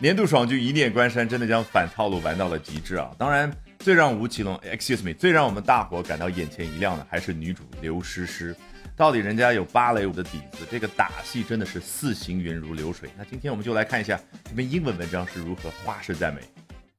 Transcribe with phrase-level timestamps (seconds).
[0.00, 3.10] 年度爽剧《一念关山》真的将反套路玩到了极致啊！
[3.18, 8.54] 当然，最让吴奇隆 excuse me，最让我们大伙感到眼前一亮的还是女主刘诗诗。
[8.94, 13.10] 到底人家有芭蕾舞的底子，这个打戏真的是似行云如流水。
[13.18, 16.42] 那今天我们就来看一下这篇英文文章是如何花式赞美。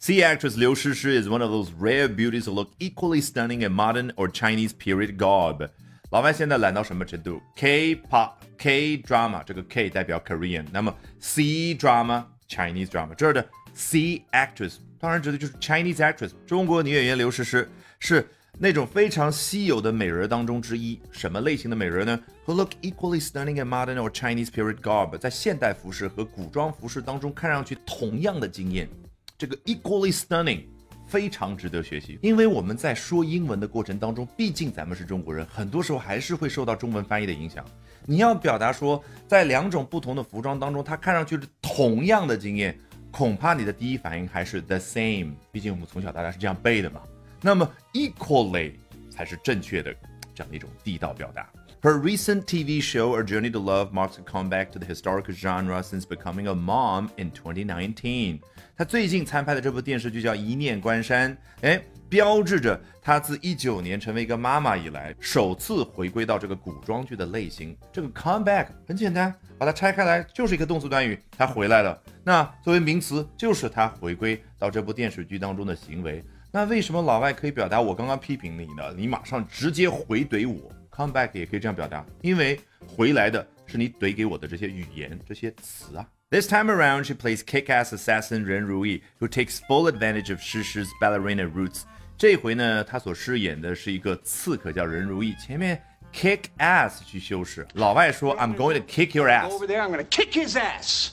[0.00, 3.72] Sea actress Liu Shishi is one of those rare beauties who look equally stunning in
[3.72, 5.68] modern or Chinese period garb.
[6.10, 18.26] 老外现在懒到什么程度？K-pop、K-drama，这个 K 代表 Korean，那么 C drama、Chinese drama，这儿的 C actress 当然指的就是 Chinese actress，中国女演员刘诗诗是
[18.58, 21.00] 那种非常稀有的美人当中之一。
[21.10, 28.88] 什么类型的美人呢？Who look equally stunning in modern or Chinese period garb，在现代服饰和古装服饰当中看上去同样的惊艳。
[29.36, 30.64] 这个 equally stunning。
[31.06, 37.62] 非常值得学习，因为我们在说英文的过程当中，毕竟咱们是中国人，很多时候还是会受到中文翻译的影响。
[38.06, 41.42] 你要表达说，在两种不同的服装当中，它看上去是
[41.74, 42.78] 同样的经验，
[43.10, 45.34] 恐怕你的第一反应还是 the same。
[45.50, 47.02] 毕竟我们从小到大是这样背的嘛。
[47.40, 48.74] 那么 equally
[49.10, 49.92] 才是正确的
[50.32, 51.50] 这样的一种地道表达。
[51.84, 56.06] Her recent TV show A Journey to Love marks a comeback to the historical genre since
[56.06, 58.40] becoming a mom in 2019.
[58.74, 67.76] 她最近参拍的这部电视剧叫《一念关山》，哎，标志着她自一九年成为一个妈妈以来，首次回归到这个古装剧的类型。
[67.92, 72.02] 这个 come back 很简单，把它拆开来就是一个动词短语，她回来了。
[72.24, 76.24] 那作为名词，就是她回归到这部电视剧当中的行为。
[76.50, 78.94] 那为什么老外可以表达我刚刚批评你呢？
[78.96, 86.06] 你马上直接回怼我，come back 也可以这样表达，因为回来的是你怼给我的这些语言、这些词啊。
[86.30, 91.48] This time around, she plays kick-ass assassin Ren Rui, who takes full advantage of Shishi's ballerina
[91.48, 91.82] roots.
[92.16, 95.34] 这回呢，她所饰演的是一个刺客，叫任如意。
[95.34, 95.80] 前面
[96.12, 99.50] kick ass 去修饰，老外说 I'm going to kick your ass.
[99.50, 101.10] Over there, I'm going to kick his ass.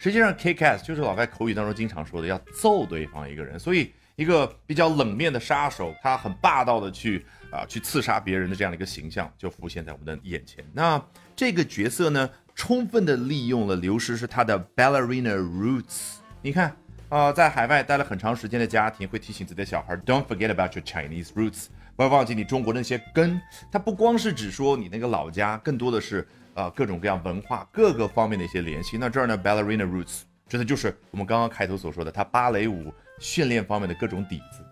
[0.00, 3.58] 实际上 kick ass 就是老外口语当中经常说的，要揍对方一个人。
[3.58, 10.64] 所以一个比较冷面的杀手，他很霸道的去啊去刺杀别人的这样的一个形象就浮现在我们的眼前。
[10.72, 11.00] 那
[11.36, 12.28] 这个角色呢？
[12.58, 16.14] 充分的利用了刘诗诗她的 ballerina roots。
[16.40, 16.74] 你看
[17.10, 23.38] 啊，在海外待了很长时间的家庭会提醒自己的小孩，Don't forget about your Chinese roots，不要忘记你中国那些根。
[23.70, 28.96] 它不光是指说你那个老家，更多的是呃各种各样文化各个方面的一些联系。
[28.96, 34.64] 那这儿呢，ballerina roots 真的就是我们刚刚开头所说的，他芭蕾舞训练方面的各种底子。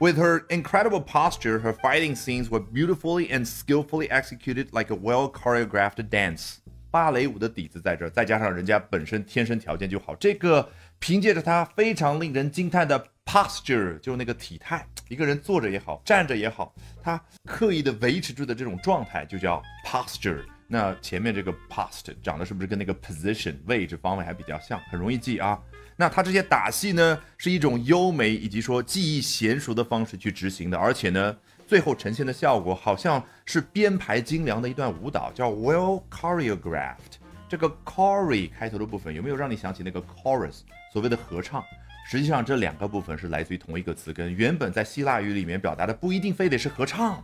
[0.00, 5.28] With her incredible posture, her fighting scenes were beautifully and skillfully executed like a well
[5.32, 6.58] choreographed dance.
[6.90, 20.44] 芭蕾舞的底子在这儿，再加上人家本身天生条件就好，这个凭借着他非常令人惊叹的 posture，就是那个体态，一个人坐着也好，站着也好，他刻意的维持住的这种状态就叫 posture。
[20.68, 25.58] 那前面这个 post 长得是不是跟那个 position 位置方位还比较像，很容易记啊？
[25.96, 31.36] 那它这些打戏呢，是一种优美以及说技艺娴熟的方式去执行的，而且呢。
[31.66, 37.18] 最后呈现的效果好像是编排精良的一段舞蹈，叫 well choreographed。
[37.46, 41.62] 这个 chore 开头的部分有没有让你想起那个 chorus 所谓的合唱？
[42.08, 47.22] 实际上这两个部分是来自于同一个词根，原本在希腊语里面表达的不一定非得是合唱。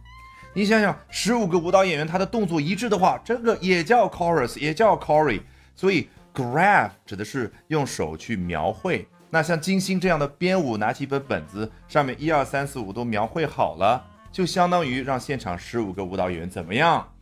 [0.57, 5.43] 你想想，十五个舞蹈演员他的动作一致的话，这个也叫 chorus，也叫 chore。
[5.75, 9.05] 所以 graph 指的是用手去描绘。
[9.31, 14.07] 那像金星这样的编舞，拿起一本本子，上面一二三四五都描绘好了。
[14.31, 17.13] 就相当于让现场十五个舞蹈演员怎么样？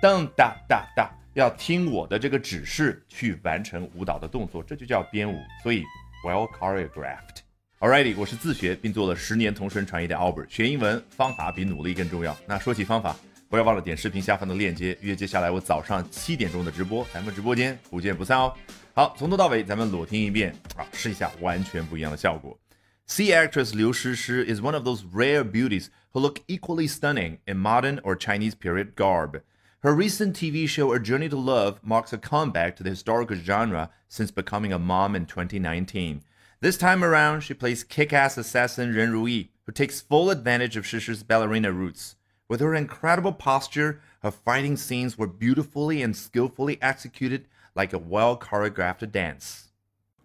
[0.00, 5.36] 噔哒哒哒，要听我的这个指示去完成舞蹈的动作，这就叫编舞。
[5.64, 5.82] 所以
[6.24, 7.47] well choreographed。
[7.79, 10.47] Alrighty，我是自学并做了十年同声传译的 Albert。
[10.49, 12.37] 学英文方法比努力更重要。
[12.47, 13.15] 那说起方法，
[13.49, 18.53] 不要忘了点视频下方的链接，约接下来我早上七点钟的直播，咱们直播间不见不散哦。
[18.93, 22.57] 好，从头到尾咱们裸听一遍啊，试一下完全不一样的效果。
[23.05, 27.99] Sea actress Liu Shishi is one of those rare beauties who look equally stunning in modern
[27.99, 29.41] or Chinese period garb.
[29.81, 33.89] Her recent TV show A Journey to Love marks a comeback to the historical genre
[34.07, 36.21] since becoming a mom in 2019.
[36.61, 41.23] This time around, she plays kick-ass assassin Ren Rui, who takes full advantage of Shishi's
[41.23, 42.15] ballerina roots.
[42.47, 47.45] With her incredible posture, her fighting scenes were beautifully and skillfully executed
[47.75, 49.69] like a well choreographed dance.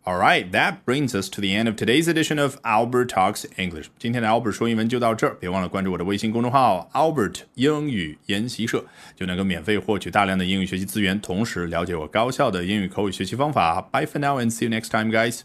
[0.06, 3.88] All right, that brings us to the end of today's edition of Albert Talks English.
[3.99, 8.85] 今天的 Albert 说英文就到这儿，别忘了关注我的微信公众号 Albert 英语研习社，
[9.17, 13.82] 就能够免费获取大量的英语学习资源，同时了解我高效的英语口语学习方法。
[13.93, 15.41] Bye for now and see you next time, guys.